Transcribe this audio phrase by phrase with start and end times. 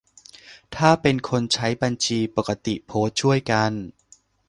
[0.75, 3.71] ถ้าเป็นคนใช้บัญชีปกติโพสต์ช่วยกัน